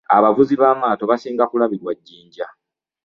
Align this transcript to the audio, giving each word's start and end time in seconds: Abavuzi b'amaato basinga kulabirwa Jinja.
Abavuzi 0.17 0.53
b'amaato 0.61 1.03
basinga 1.11 1.43
kulabirwa 1.51 1.91
Jinja. 2.05 2.47